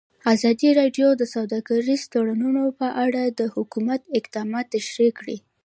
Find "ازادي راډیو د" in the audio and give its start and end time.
0.33-1.23